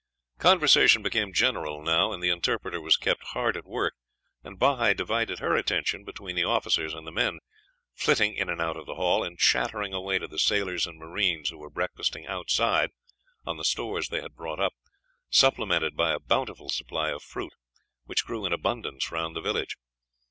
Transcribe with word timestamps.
Conversation 0.39 1.03
became 1.03 1.31
general 1.31 1.83
now, 1.83 2.11
and 2.11 2.23
the 2.23 2.31
interpreter 2.31 2.81
was 2.81 2.97
kept 2.97 3.21
hard 3.23 3.55
at 3.55 3.67
work, 3.67 3.93
and 4.43 4.57
Bahi 4.57 4.95
divided 4.95 5.37
her 5.37 5.55
attention 5.55 6.03
between 6.03 6.35
the 6.35 6.43
officers 6.43 6.95
and 6.95 7.05
the 7.05 7.11
men, 7.11 7.37
flitting 7.93 8.33
in 8.33 8.49
and 8.49 8.59
out 8.59 8.77
of 8.77 8.87
the 8.87 8.95
hall, 8.95 9.23
and 9.23 9.37
chattering 9.37 9.93
away 9.93 10.17
to 10.17 10.27
the 10.27 10.39
sailors 10.39 10.87
and 10.87 10.97
marines 10.97 11.49
who 11.51 11.59
were 11.59 11.69
breakfasting 11.69 12.25
outside 12.25 12.89
on 13.45 13.57
the 13.57 13.63
stores 13.63 14.07
they 14.09 14.21
had 14.23 14.33
brought 14.35 14.59
up, 14.59 14.73
supplemented 15.29 15.95
by 15.95 16.11
a 16.13 16.19
bountiful 16.19 16.69
supply 16.71 17.11
of 17.11 17.21
fruit, 17.21 17.53
which 18.05 18.25
grew 18.25 18.43
in 18.47 18.51
abundance 18.53 19.11
round 19.11 19.35
the 19.35 19.39
village. 19.41 19.77